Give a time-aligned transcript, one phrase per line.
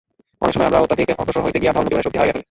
[0.43, 2.39] অনেক সময় আমরা অত্যধিক অগ্রসর হইতে গিয়া ধর্মজীবনের শক্তি হারাইয়া ফেলি।